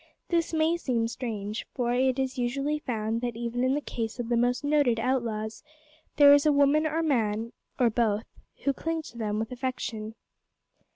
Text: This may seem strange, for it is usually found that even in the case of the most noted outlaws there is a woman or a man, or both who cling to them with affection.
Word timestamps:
This 0.29 0.51
may 0.51 0.77
seem 0.77 1.07
strange, 1.07 1.67
for 1.75 1.93
it 1.93 2.17
is 2.17 2.39
usually 2.39 2.79
found 2.79 3.21
that 3.21 3.35
even 3.35 3.63
in 3.63 3.75
the 3.75 3.81
case 3.81 4.17
of 4.19 4.29
the 4.29 4.35
most 4.35 4.63
noted 4.63 4.99
outlaws 4.99 5.61
there 6.15 6.33
is 6.33 6.47
a 6.47 6.51
woman 6.51 6.87
or 6.87 6.97
a 6.97 7.03
man, 7.03 7.53
or 7.77 7.91
both 7.91 8.25
who 8.63 8.73
cling 8.73 9.03
to 9.03 9.19
them 9.19 9.37
with 9.37 9.51
affection. 9.51 10.15